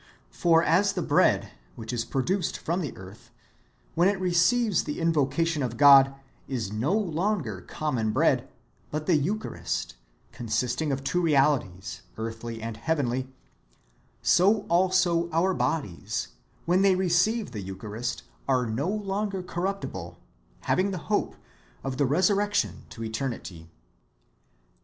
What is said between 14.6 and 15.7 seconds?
also our